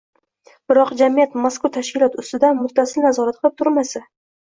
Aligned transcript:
Biroq 0.73 0.93
jamiyat 1.01 1.37
mazkur 1.45 1.73
tashkilot 1.77 2.19
ustidan 2.25 2.61
muttasil 2.65 3.11
nazorat 3.11 3.43
qilib 3.43 3.59
turmasa 3.63 4.07